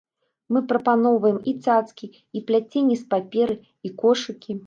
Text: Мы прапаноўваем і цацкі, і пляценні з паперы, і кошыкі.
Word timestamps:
Мы 0.55 0.61
прапаноўваем 0.69 1.37
і 1.51 1.53
цацкі, 1.67 2.09
і 2.39 2.43
пляценні 2.49 2.97
з 3.03 3.07
паперы, 3.13 3.55
і 3.89 3.93
кошыкі. 4.03 4.51